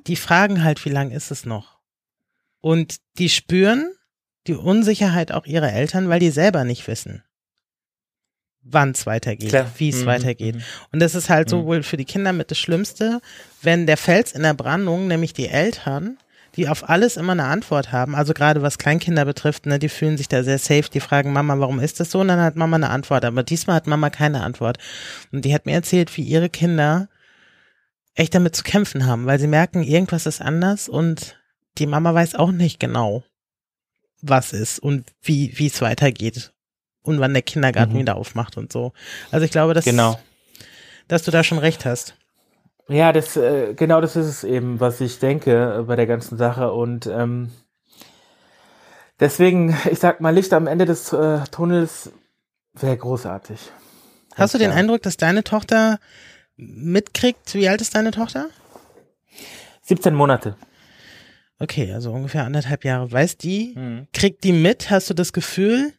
[0.05, 1.77] die fragen halt, wie lang ist es noch?
[2.62, 3.91] Und die spüren
[4.47, 7.23] die Unsicherheit auch ihrer Eltern, weil die selber nicht wissen,
[8.62, 10.05] wann es weitergeht, wie es mhm.
[10.05, 10.55] weitergeht.
[10.55, 10.63] Mhm.
[10.91, 11.51] Und das ist halt mhm.
[11.51, 13.21] sowohl für die Kinder mit das Schlimmste,
[13.62, 16.17] wenn der Fels in der Brandung, nämlich die Eltern,
[16.55, 20.17] die auf alles immer eine Antwort haben, also gerade was Kleinkinder betrifft, ne, die fühlen
[20.17, 22.21] sich da sehr safe, die fragen Mama, warum ist das so?
[22.21, 24.77] Und dann hat Mama eine Antwort, aber diesmal hat Mama keine Antwort.
[25.31, 27.10] Und die hat mir erzählt, wie ihre Kinder
[28.17, 31.38] echt damit zu kämpfen haben, weil sie merken, irgendwas ist anders und
[31.77, 33.23] die Mama weiß auch nicht genau,
[34.21, 36.51] was ist und wie wie es weitergeht
[37.03, 37.99] und wann der Kindergarten Mhm.
[37.99, 38.91] wieder aufmacht und so.
[39.32, 40.19] Also ich glaube, dass, Genau.
[41.08, 42.15] dass du da schon recht hast.
[42.89, 46.38] Ja, das, äh, genau das ist es eben, was ich denke äh, bei der ganzen
[46.38, 46.71] Sache.
[46.71, 47.51] Und ähm,
[49.19, 52.12] deswegen, ich sag mal, Licht am Ende des äh, Tunnels
[52.73, 53.60] wäre großartig.
[54.36, 54.80] Hast du den klar.
[54.80, 55.99] Eindruck, dass deine Tochter
[56.57, 58.49] mitkriegt, wie alt ist deine Tochter?
[59.83, 60.57] 17 Monate.
[61.59, 63.11] Okay, also ungefähr anderthalb Jahre.
[63.11, 64.07] Weiß die, Mhm.
[64.13, 64.89] kriegt die mit?
[64.89, 65.93] Hast du das Gefühl,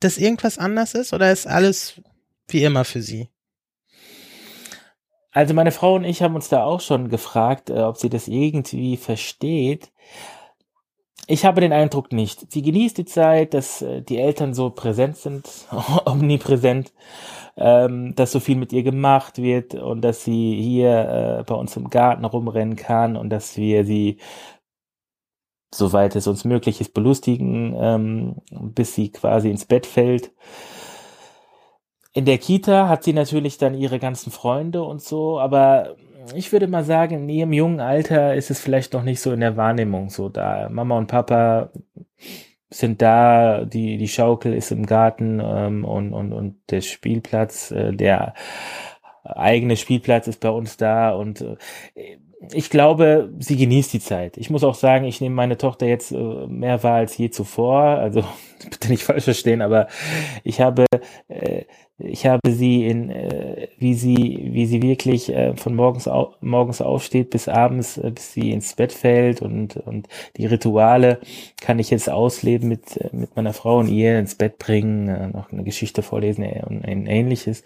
[0.00, 2.00] dass irgendwas anders ist oder ist alles
[2.48, 3.28] wie immer für sie?
[5.32, 8.26] Also meine Frau und ich haben uns da auch schon gefragt, äh, ob sie das
[8.28, 9.92] irgendwie versteht.
[11.26, 12.50] Ich habe den Eindruck nicht.
[12.52, 15.46] Sie genießt die Zeit, dass äh, die Eltern so präsent sind,
[16.06, 16.92] omnipräsent,
[17.56, 21.76] ähm, dass so viel mit ihr gemacht wird und dass sie hier äh, bei uns
[21.76, 24.18] im Garten rumrennen kann und dass wir sie,
[25.74, 30.32] soweit es uns möglich ist, belustigen, ähm, bis sie quasi ins Bett fällt.
[32.12, 35.96] In der Kita hat sie natürlich dann ihre ganzen Freunde und so, aber
[36.34, 39.40] ich würde mal sagen, in ihrem jungen Alter ist es vielleicht noch nicht so in
[39.40, 40.68] der Wahrnehmung so da.
[40.70, 41.70] Mama und Papa
[42.70, 47.92] sind da, die, die Schaukel ist im Garten ähm, und, und, und der Spielplatz, äh,
[47.92, 48.34] der
[49.24, 52.18] eigene Spielplatz ist bei uns da und äh,
[52.52, 54.36] ich glaube, sie genießt die Zeit.
[54.36, 57.82] Ich muss auch sagen, ich nehme meine Tochter jetzt äh, mehr wahr als je zuvor.
[57.82, 58.24] Also
[58.70, 59.88] bitte nicht falsch verstehen, aber
[60.44, 60.84] ich habe
[61.28, 61.64] äh,
[61.98, 66.82] ich habe sie in äh, wie sie wie sie wirklich äh, von morgens au morgens
[66.82, 71.20] aufsteht bis abends äh, bis sie ins Bett fällt und und die Rituale
[71.60, 75.28] kann ich jetzt ausleben mit äh, mit meiner Frau und ihr ins Bett bringen äh,
[75.28, 77.64] noch eine Geschichte vorlesen und ein ähnliches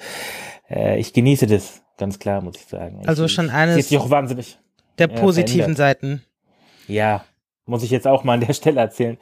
[0.70, 4.10] äh, ich genieße das ganz klar muss ich sagen Also ich, schon eines- sich auch
[4.10, 4.58] wahnsinnig
[4.98, 5.76] Der Ja, positiven verändert.
[5.76, 6.22] Seiten.
[6.88, 7.24] ja,
[7.66, 9.18] muss ich jetzt auch mal an der Stelle erzählen.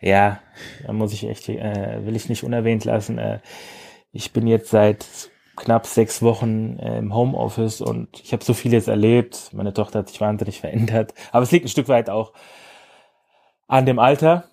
[0.00, 0.38] Ja,
[0.86, 3.18] da muss ich echt, äh, will ich nicht unerwähnt lassen.
[3.18, 3.40] Äh,
[4.12, 5.04] ich bin jetzt seit
[5.56, 9.50] knapp sechs Wochen äh, im Homeoffice und ich habe so vieles erlebt.
[9.52, 11.12] Meine Tochter hat sich wahnsinnig verändert.
[11.32, 12.32] Aber es liegt ein Stück weit auch
[13.66, 14.44] an dem Alter.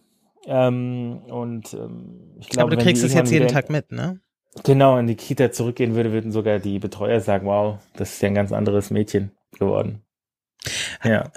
[0.47, 4.19] Ähm, und ähm, ich glaube, Aber du kriegst es jetzt jeden Tag mit, ne?
[4.63, 8.29] Genau, in die Kita zurückgehen würde, würden sogar die Betreuer sagen, wow, das ist ja
[8.29, 10.01] ein ganz anderes Mädchen geworden.
[11.03, 11.31] Ja.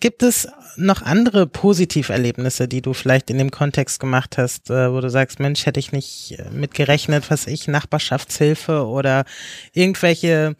[0.00, 5.00] Gibt es noch andere Positiverlebnisse, die du vielleicht in dem Kontext gemacht hast, äh, wo
[5.00, 9.24] du sagst, Mensch, hätte ich nicht äh, mit gerechnet, was ich, Nachbarschaftshilfe oder
[9.72, 10.56] irgendwelche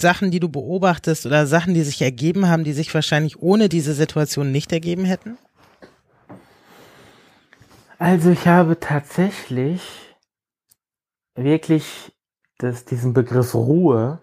[0.00, 3.94] Sachen, die du beobachtest oder Sachen, die sich ergeben haben, die sich wahrscheinlich ohne diese
[3.94, 5.38] Situation nicht ergeben hätten?
[7.98, 9.80] Also ich habe tatsächlich
[11.34, 12.12] wirklich
[12.58, 14.20] das, diesen Begriff Ruhe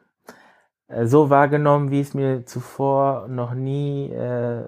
[0.88, 4.64] äh, so wahrgenommen, wie es mir zuvor noch nie äh,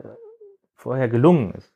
[0.76, 1.74] vorher gelungen ist.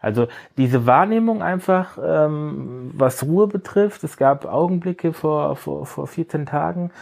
[0.00, 6.46] Also diese Wahrnehmung einfach, ähm, was Ruhe betrifft, es gab Augenblicke vor, vor, vor 14
[6.46, 6.92] Tagen,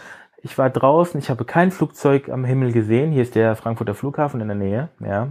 [0.41, 4.41] ich war draußen, ich habe kein Flugzeug am Himmel gesehen, hier ist der Frankfurter Flughafen
[4.41, 5.27] in der Nähe, ja.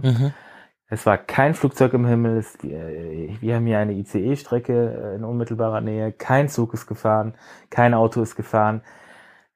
[0.89, 2.37] Es war kein Flugzeug im Himmel.
[2.37, 4.73] Es, äh, wir haben hier eine ICE-Strecke
[5.13, 6.11] äh, in unmittelbarer Nähe.
[6.11, 7.33] Kein Zug ist gefahren.
[7.69, 8.81] Kein Auto ist gefahren.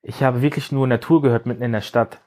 [0.01, 2.19] Ich habe wirklich nur Natur gehört mitten in der Stadt.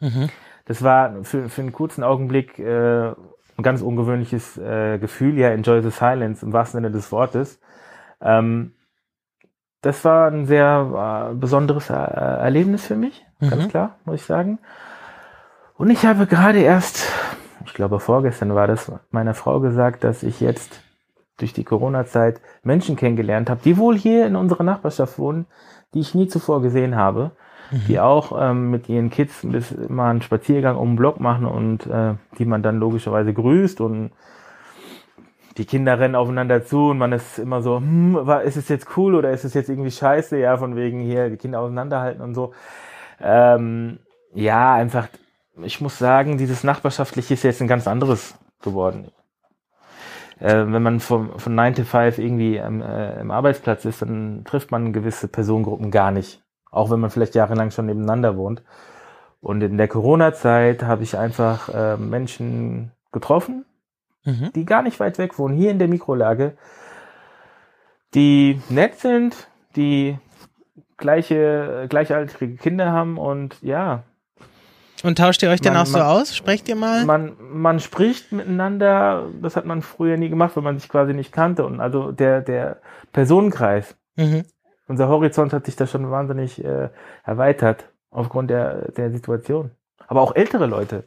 [0.00, 0.28] Mhm.
[0.66, 3.08] Das war für, für einen kurzen Augenblick äh,
[3.56, 5.36] ein ganz ungewöhnliches äh, Gefühl.
[5.38, 7.60] Ja, enjoy the silence im wahrsten Sinne des Wortes.
[8.20, 8.72] Ähm,
[9.80, 13.68] das war ein sehr äh, besonderes äh, Erlebnis für mich, ganz Mhm.
[13.68, 14.58] klar, muss ich sagen.
[15.76, 17.06] Und ich habe gerade erst,
[17.74, 20.80] ich glaube vorgestern war das, meiner Frau gesagt, dass ich jetzt
[21.38, 25.46] durch die Corona-Zeit Menschen kennengelernt habe, die wohl hier in unserer Nachbarschaft wohnen,
[25.92, 27.32] die ich nie zuvor gesehen habe,
[27.88, 31.84] die auch ähm, mit ihren Kids bis mal einen Spaziergang um den Block machen und
[31.88, 34.12] äh, die man dann logischerweise grüßt und
[35.56, 39.16] die Kinder rennen aufeinander zu und man ist immer so, hm, ist es jetzt cool
[39.16, 40.38] oder ist es jetzt irgendwie scheiße?
[40.38, 42.52] Ja, von wegen hier die Kinder auseinanderhalten und so.
[43.20, 43.98] Ähm,
[44.32, 45.08] ja, einfach,
[45.62, 49.10] ich muss sagen, dieses Nachbarschaftliche ist jetzt ein ganz anderes geworden.
[50.40, 54.42] Äh, wenn man vom, von 9 to 5 irgendwie am, äh, im Arbeitsplatz ist, dann
[54.44, 56.42] trifft man gewisse Personengruppen gar nicht.
[56.70, 58.62] Auch wenn man vielleicht jahrelang schon nebeneinander wohnt.
[59.40, 63.64] Und in der Corona-Zeit habe ich einfach äh, Menschen getroffen,
[64.24, 64.52] Mhm.
[64.54, 66.56] die gar nicht weit weg wohnen, hier in der Mikrolage,
[68.14, 70.18] die nett sind, die
[70.96, 74.04] gleiche, gleichaltrige Kinder haben und ja,
[75.04, 76.34] Und tauscht ihr euch denn Man- auch so man- aus?
[76.36, 77.04] Sprecht ihr mal?
[77.04, 81.30] man, man spricht miteinander, das hat man früher nie gemacht, weil man sich quasi nicht
[81.32, 82.78] kannte und also der, der
[83.12, 84.44] Personenkreis, Mhm.
[84.88, 86.88] unser Horizont hat sich da schon wahnsinnig äh,
[87.24, 89.70] erweitert aufgrund der, der Situation.
[90.06, 91.04] Aber auch ältere Leute,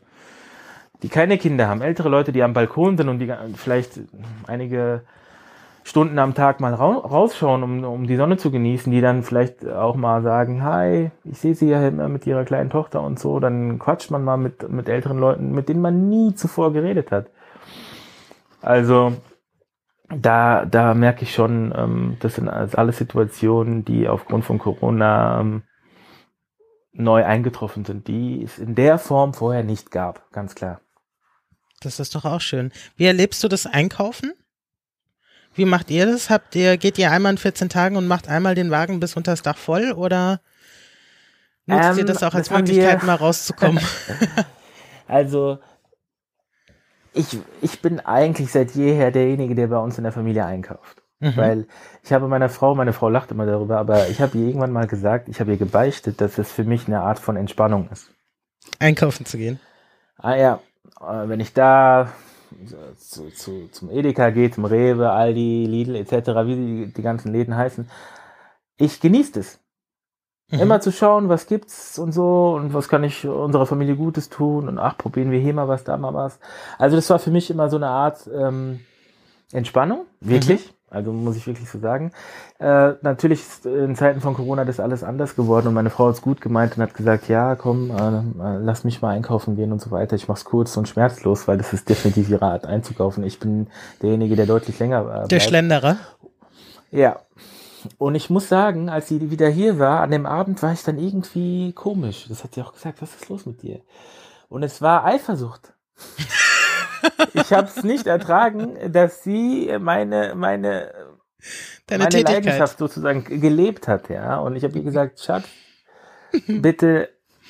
[1.03, 3.99] die keine Kinder haben, ältere Leute, die am Balkon sind und die vielleicht
[4.47, 5.01] einige
[5.88, 9.65] Stunden am Tag mal ra rausschauen, um, um die Sonne zu genießen, die dann vielleicht
[9.65, 13.39] auch mal sagen, hi, ich sehe sie ja immer mit ihrer kleinen Tochter und so,
[13.39, 17.28] dann quatscht man mal mit, mit älteren Leuten, mit denen man nie zuvor geredet hat.
[18.62, 19.13] Also
[20.10, 25.63] da, da merke ich schon, ähm, das sind alles Situationen, die aufgrund von Corona ähm,
[26.91, 30.82] neu eingetroffen sind, die es in der Form vorher nicht gab, ganz klar.
[31.80, 32.73] Das ist doch auch schön.
[32.97, 34.34] Wie erlebst du das Einkaufen?
[35.58, 36.30] Wie macht ihr das?
[36.30, 39.32] Habt ihr, geht ihr einmal in 14 Tagen und macht einmal den Wagen bis unter
[39.32, 40.39] das Dach voll oder
[41.65, 43.84] nutzt ähm, ihr das auch als das Möglichkeit, mal rauszukommen?
[45.08, 45.58] also,
[47.13, 51.02] ich, ich bin eigentlich seit jeher derjenige, der bei uns in der Familie einkauft.
[51.20, 51.36] Mhm.
[51.36, 51.67] Weil
[52.04, 54.86] ich habe meiner Frau, meine Frau lacht immer darüber, aber ich habe ihr irgendwann mal
[54.86, 58.12] gesagt, ich habe ihr gebeichtet, dass es für mich eine Art von Entspannung ist.
[58.78, 59.60] Einkaufen zu gehen.
[60.20, 60.60] Ah ja,
[61.02, 62.12] äh, wenn ich da
[62.97, 66.12] zu, zu, zum Edeka gehe, zum Rewe, Aldi, Lidl etc.,
[66.45, 67.89] wie die, die ganzen Läden heißen,
[68.77, 69.60] ich genieße es.
[70.49, 70.60] Mhm.
[70.60, 74.69] Immer zu schauen, was gibt's und so und was kann ich unserer Familie Gutes tun
[74.69, 76.39] und ach, probieren wir hier mal was, da mal was.
[76.77, 78.79] Also das war für mich immer so eine Art ähm,
[79.51, 80.67] Entspannung, wirklich.
[80.67, 80.77] Mhm.
[80.89, 82.13] Also muss ich wirklich so sagen.
[82.60, 86.15] Äh, natürlich ist in Zeiten von Corona das alles anders geworden und meine Frau hat
[86.15, 89.82] es gut gemeint und hat gesagt, ja, komm, äh, lass mich mal einkaufen gehen und
[89.82, 90.15] so weiter.
[90.15, 93.26] Ich mach's kurz und schmerzlos, weil das ist definitiv ihre Art einzukaufen.
[93.26, 93.67] Ich bin
[94.02, 95.32] derjenige, der deutlich länger äh, bleibt.
[95.32, 95.97] Der Schlenderer?
[96.91, 97.19] Ja.
[97.97, 100.97] Und ich muss sagen, als sie wieder hier war, an dem Abend war ich dann
[100.97, 102.26] irgendwie komisch.
[102.30, 103.82] Das hat sie auch gesagt, was ist los mit dir?
[104.50, 105.73] Und es war Eifersucht.
[107.34, 110.91] ich habe es nicht ertragen, dass sie meine meine
[111.88, 112.46] Deine meine Tätigkeit.
[112.46, 114.38] Leidenschaft sozusagen gelebt hat, ja.
[114.38, 115.46] Und ich habe ihr gesagt, Schatz,
[116.48, 117.10] bitte,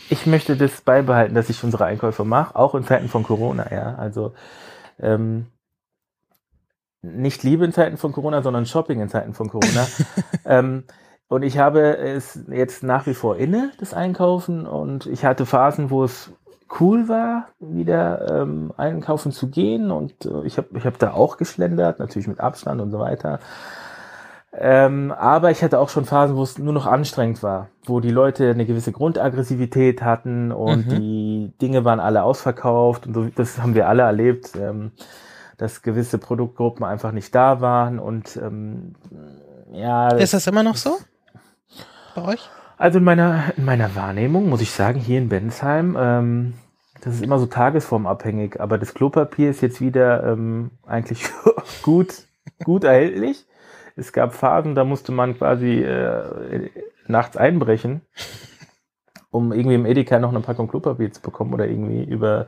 [0.09, 3.95] ich möchte das beibehalten, dass ich unsere Einkäufe mache, auch in Zeiten von Corona, ja.
[3.95, 4.33] Also
[4.99, 5.47] ähm,
[7.01, 9.87] nicht Liebe in Zeiten von Corona, sondern Shopping in Zeiten von Corona.
[10.45, 10.83] ähm,
[11.29, 14.65] und ich habe es jetzt nach wie vor inne, das Einkaufen.
[14.65, 16.31] Und ich hatte Phasen, wo es
[16.79, 19.91] cool war, wieder ähm, einkaufen zu gehen.
[19.91, 23.39] Und äh, ich habe ich hab da auch geschlendert, natürlich mit Abstand und so weiter.
[24.59, 28.09] Ähm, aber ich hatte auch schon Phasen, wo es nur noch anstrengend war, wo die
[28.09, 30.89] Leute eine gewisse Grundaggressivität hatten und mhm.
[30.89, 34.93] die Dinge waren alle ausverkauft und so, das haben wir alle erlebt, ähm,
[35.57, 38.95] dass gewisse Produktgruppen einfach nicht da waren und ähm,
[39.73, 40.09] ja.
[40.15, 40.97] Ist das immer noch so
[42.15, 42.49] bei euch?
[42.77, 46.53] Also in meiner, in meiner Wahrnehmung muss ich sagen, hier in Bensheim, ähm,
[47.01, 51.23] das ist immer so tagesformabhängig, aber das Klopapier ist jetzt wieder ähm, eigentlich
[51.81, 52.27] gut,
[52.63, 53.45] gut erhältlich.
[53.95, 56.69] Es gab Phasen, da musste man quasi äh,
[57.07, 58.01] nachts einbrechen,
[59.31, 62.47] um irgendwie im Edeka noch eine Packung Klopapier zu bekommen oder irgendwie über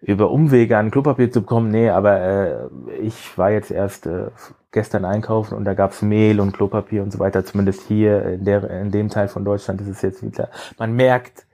[0.00, 1.72] über Umwege an Klopapier zu bekommen.
[1.72, 2.68] Nee, aber äh,
[3.02, 4.28] ich war jetzt erst äh,
[4.70, 7.44] gestern einkaufen und da gab's Mehl und Klopapier und so weiter.
[7.44, 10.50] Zumindest hier in, der, in dem Teil von Deutschland ist es jetzt wieder.
[10.78, 11.46] Man merkt,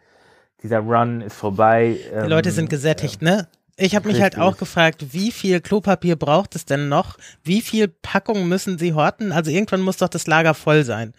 [0.63, 1.99] dieser Run ist vorbei.
[2.25, 3.49] Die Leute sind ähm, gesättigt, äh, ne?
[3.77, 7.19] Ich habe mich halt auch gefragt, wie viel Klopapier braucht es denn noch?
[7.43, 9.33] Wie viel Packungen müssen sie horten?
[9.33, 11.13] Also irgendwann muss doch das Lager voll sein.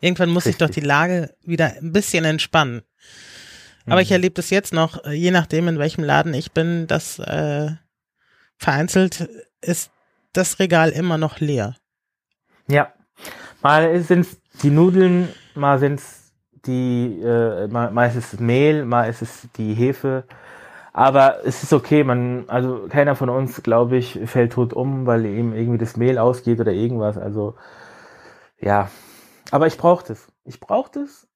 [0.00, 2.82] Irgendwann muss sich doch die Lage wieder ein bisschen entspannen.
[3.86, 4.02] Aber mhm.
[4.02, 7.70] ich erlebe das jetzt noch, je nachdem, in welchem Laden ich bin, dass äh,
[8.58, 9.28] vereinzelt
[9.60, 9.91] ist
[10.32, 11.76] das Regal immer noch leer.
[12.68, 12.92] Ja.
[13.62, 16.32] Mal sind es die Nudeln, mal sind es
[16.66, 20.24] die, äh, mal, mal ist es Mehl, mal ist es die Hefe.
[20.92, 25.24] Aber es ist okay, man, also keiner von uns, glaube ich, fällt tot um, weil
[25.24, 27.16] ihm irgendwie das Mehl ausgeht oder irgendwas.
[27.16, 27.54] Also
[28.58, 28.90] ja.
[29.50, 30.28] Aber ich brauche das.
[30.44, 31.28] Ich brauche das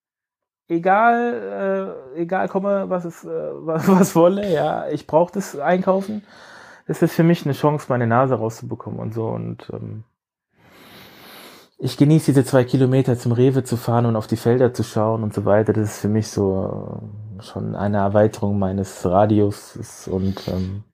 [0.68, 6.24] egal, äh, egal komme, was es, äh, was, was wolle, ja, ich brauche das Einkaufen.
[6.86, 9.26] Das ist für mich eine Chance, meine Nase rauszubekommen und so.
[9.26, 10.04] Und ähm,
[11.78, 15.22] ich genieße diese zwei Kilometer zum Rewe zu fahren und auf die Felder zu schauen
[15.22, 15.72] und so weiter.
[15.72, 17.00] Das ist für mich so
[17.38, 20.84] äh, schon eine Erweiterung meines Radius und ähm,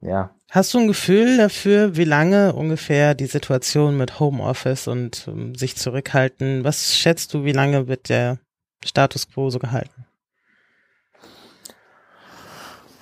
[0.00, 0.34] ja.
[0.50, 5.76] Hast du ein Gefühl dafür, wie lange ungefähr die Situation mit Homeoffice und um, sich
[5.76, 8.38] zurückhalten, was schätzt du, wie lange wird der
[8.84, 10.06] Status quo so gehalten?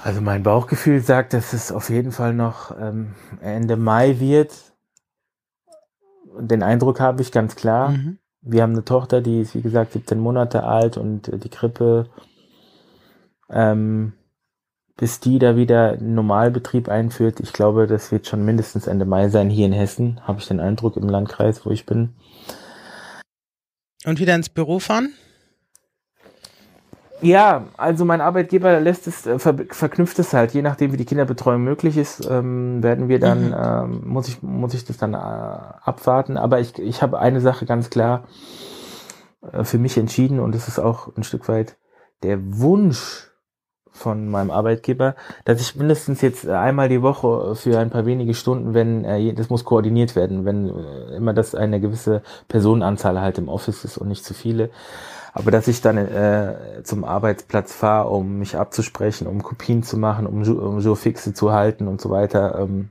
[0.03, 4.55] Also mein Bauchgefühl sagt, dass es auf jeden Fall noch ähm, Ende Mai wird.
[6.39, 7.91] Den Eindruck habe ich ganz klar.
[7.91, 8.19] Mhm.
[8.41, 12.09] Wir haben eine Tochter, die ist wie gesagt 17 Monate alt und äh, die Krippe
[13.51, 14.13] ähm,
[14.99, 19.49] bis die da wieder Normalbetrieb einführt, ich glaube, das wird schon mindestens Ende Mai sein
[19.49, 22.17] hier in Hessen, habe ich den Eindruck im Landkreis, wo ich bin.
[24.05, 25.15] Und wieder ins Büro fahren?
[27.21, 31.05] Ja, also mein Arbeitgeber lässt es, äh, ver verknüpft es halt, je nachdem wie die
[31.05, 33.55] Kinderbetreuung möglich ist, ähm, werden wir dann, mhm.
[33.59, 36.37] ähm, muss ich, muss ich das dann äh, abwarten.
[36.37, 38.25] Aber ich, ich habe eine Sache ganz klar
[39.53, 41.77] äh, für mich entschieden und es ist auch ein Stück weit
[42.23, 43.29] der Wunsch
[43.91, 48.75] von meinem Arbeitgeber, dass ich mindestens jetzt einmal die Woche für ein paar wenige Stunden,
[48.75, 53.49] wenn äh, das muss koordiniert werden, wenn äh, immer das eine gewisse Personenanzahl halt im
[53.49, 54.71] Office ist und nicht zu viele,
[55.39, 60.27] aber dass ich dann äh, zum Arbeitsplatz fahre, um mich abzusprechen, um Kopien zu machen,
[60.27, 62.91] um, um Jourfixe zu halten und so weiter, ähm,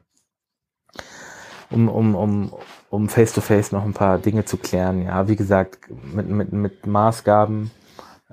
[1.70, 2.54] um, um, um,
[2.90, 5.02] um face-to-face -face noch ein paar Dinge zu klären.
[5.02, 7.70] Ja, wie gesagt, mit, mit, mit Maßgaben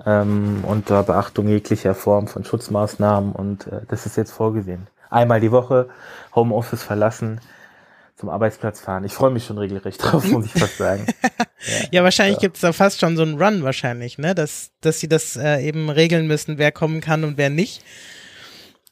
[0.05, 4.87] ähm, unter Beachtung jeglicher Form von Schutzmaßnahmen und äh, das ist jetzt vorgesehen.
[5.09, 5.89] Einmal die Woche
[6.33, 7.41] Homeoffice verlassen,
[8.25, 9.03] zum Arbeitsplatz fahren.
[9.03, 11.05] Ich freue mich schon regelrecht drauf, muss ich fast sagen.
[11.21, 11.29] ja,
[11.91, 12.41] ja, wahrscheinlich ja.
[12.41, 14.33] gibt es da fast schon so einen Run wahrscheinlich, ne?
[14.33, 17.83] Dass, dass sie das äh, eben regeln müssen, wer kommen kann und wer nicht.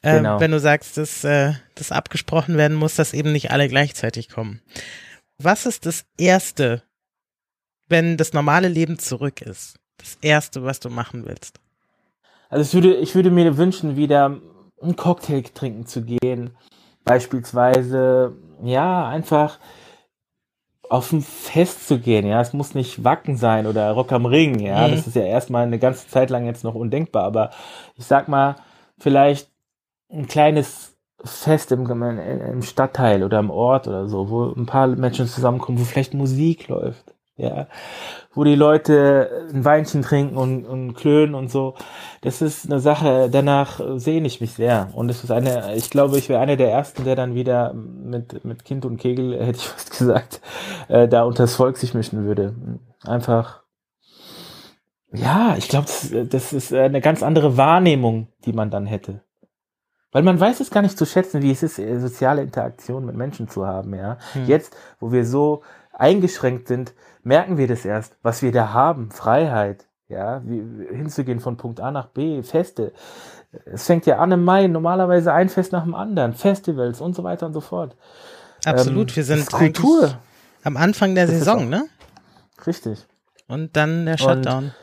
[0.04, 0.40] Äh, genau.
[0.40, 4.62] Wenn du sagst, dass äh, das abgesprochen werden muss, dass eben nicht alle gleichzeitig kommen.
[5.40, 6.84] Was ist das Erste,
[7.90, 9.80] wenn das normale Leben zurück ist?
[9.98, 11.60] Das Erste, was du machen willst?
[12.50, 14.38] Also ich würde, ich würde mir wünschen, wieder
[14.82, 16.52] einen Cocktail trinken zu gehen.
[17.04, 18.34] Beispielsweise,
[18.66, 19.60] ja, einfach
[20.90, 24.60] auf ein Fest zu gehen, ja, es muss nicht Wacken sein oder Rock am Ring,
[24.60, 24.92] ja, mhm.
[24.92, 27.50] das ist ja erstmal eine ganze Zeit lang jetzt noch undenkbar, aber
[27.96, 28.56] ich sag mal,
[28.98, 29.50] vielleicht
[30.12, 35.28] ein kleines Fest im, im Stadtteil oder im Ort oder so, wo ein paar Menschen
[35.28, 37.68] zusammenkommen, wo vielleicht Musik läuft, ja,
[38.34, 41.76] wo die Leute ein Weinchen trinken und, und klönen und so.
[42.22, 44.90] Das ist eine Sache, danach sehne ich mich sehr.
[44.94, 48.44] Und es ist eine, ich glaube, ich wäre einer der ersten, der dann wieder mit,
[48.44, 50.42] mit Kind und Kegel, hätte ich fast gesagt,
[50.88, 52.56] äh, da unter das Volk sich mischen würde.
[53.06, 53.62] Einfach,
[55.12, 59.22] ja, ich glaube, das, das ist eine ganz andere Wahrnehmung, die man dann hätte.
[60.14, 63.50] Weil man weiß es gar nicht zu schätzen, wie es ist, soziale Interaktion mit Menschen
[63.50, 64.18] zu haben, ja.
[64.34, 64.46] Hm.
[64.46, 69.88] Jetzt, wo wir so eingeschränkt sind, merken wir das erst, was wir da haben, Freiheit,
[70.08, 70.64] ja, wie,
[70.96, 72.94] hinzugehen von Punkt A nach B, Feste.
[73.66, 77.24] Es fängt ja an im Mai, normalerweise ein Fest nach dem anderen, Festivals und so
[77.24, 77.96] weiter und so fort.
[78.66, 80.18] Absolut, ähm, wir sind Kultur.
[80.64, 81.86] am Anfang der das Saison, ne?
[82.66, 83.06] Richtig.
[83.48, 84.66] Und dann der Shutdown.
[84.66, 84.74] Und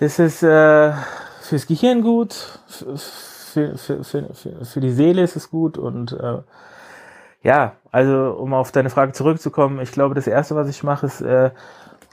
[0.00, 0.92] das ist äh,
[1.40, 2.34] fürs Gehirn gut,
[2.66, 6.38] für, für, für, für, die Seele ist es gut und äh,
[7.44, 11.20] ja, also um auf deine Frage zurückzukommen, ich glaube, das Erste, was ich mache, ist
[11.20, 11.50] äh,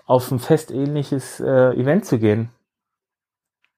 [0.06, 2.50] auf ein festähnliches äh, Event zu gehen.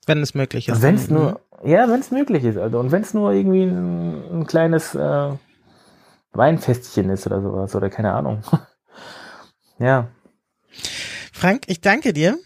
[0.08, 0.82] Wenn es möglich ist.
[0.82, 1.70] Wenn es nur, mhm.
[1.70, 5.30] ja, wenn es möglich ist, also und wenn es nur irgendwie ein, ein kleines äh,
[6.34, 8.42] Weinfestchen ist oder sowas oder keine Ahnung.
[9.78, 10.08] ja.
[11.32, 12.38] Frank, ich danke dir.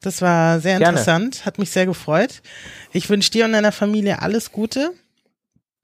[0.00, 1.46] Das war sehr interessant, Gerne.
[1.46, 2.42] hat mich sehr gefreut.
[2.92, 4.92] Ich wünsche dir und deiner Familie alles Gute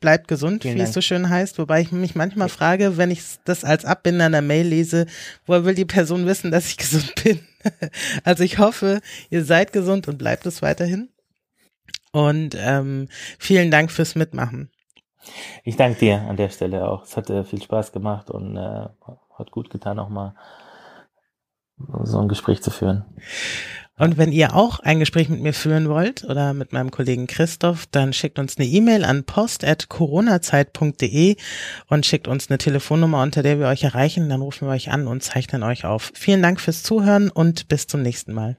[0.03, 0.89] bleibt gesund, Vielen wie Dank.
[0.89, 1.59] es so schön heißt.
[1.59, 5.07] Wobei ich mich manchmal frage, wenn ich das als Abbinder einer Mail lese,
[5.47, 7.41] woher will die Person wissen, dass ich gesund bin?
[8.25, 11.09] also ich hoffe, ihr seid gesund und bleibt es weiterhin.
[12.13, 14.71] Und ähm, vielen Dank fürs Mitmachen.
[15.65, 17.05] Ich danke dir an der Stelle auch.
[17.05, 18.89] Es hat äh, viel Spaß gemacht und äh,
[19.39, 20.35] hat gut getan, auch mal
[22.03, 23.05] so ein Gespräch zu führen.
[24.03, 27.87] Und wenn ihr auch ein Gespräch mit mir führen wollt oder mit meinem Kollegen Christoph,
[27.89, 31.37] dann schickt uns eine E-Mail an post.coronazeit.de
[31.87, 34.29] und schickt uns eine Telefonnummer, unter der wir euch erreichen.
[34.29, 36.11] Dann rufen wir euch an und zeichnen euch auf.
[36.17, 38.57] Vielen Dank fürs Zuhören und bis zum nächsten Mal.